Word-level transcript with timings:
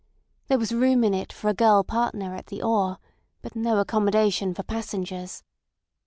There 0.47 0.57
was 0.57 0.73
room 0.73 1.03
in 1.03 1.13
it 1.13 1.31
for 1.31 1.47
a 1.47 1.53
girl 1.53 1.83
partner 1.83 2.33
at 2.33 2.47
the 2.47 2.63
oar, 2.63 2.97
but 3.43 3.55
no 3.55 3.77
accommodation 3.77 4.55
for 4.55 4.63
passengers. 4.63 5.43